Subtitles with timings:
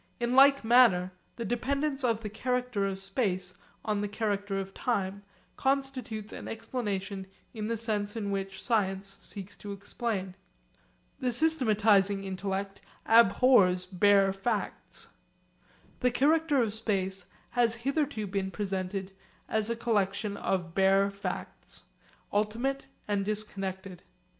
[0.19, 3.53] In like manner the dependence of the character of space
[3.85, 5.21] on the character of time
[5.57, 10.33] constitutes an explanation in the sense in which science seeks to explain.
[11.19, 15.09] The systematising intellect abhors bare facts.
[15.99, 19.11] The character of space has hitherto been presented
[19.47, 21.83] as a collection of bare facts,
[22.33, 24.01] ultimate and disconnected.